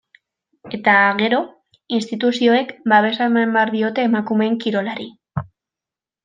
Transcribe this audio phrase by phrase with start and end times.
[0.77, 1.41] Eta, gero,
[1.97, 5.07] instituzioek babesa eman behar diote emakumeen kirolari.